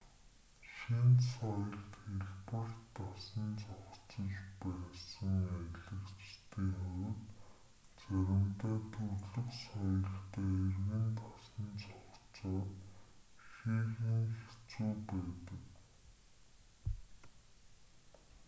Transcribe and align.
шинэ 0.77 1.21
соёлд 1.31 1.75
хялбар 1.97 2.69
дасан 2.95 3.47
зохицож 3.61 4.33
байсан 4.61 5.33
аялагчдын 5.55 6.69
хувьд 6.79 7.29
заримдаа 8.01 8.77
төрөлх 8.93 9.35
соёлдоо 9.65 10.47
эргэн 10.61 11.05
дасан 11.19 11.67
зохицоход 11.79 12.77
ихээхэн 13.47 14.23
хэцүү 14.43 14.91
байдаг 15.09 15.63